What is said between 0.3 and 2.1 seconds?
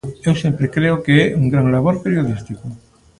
sempre creo que é un gran labor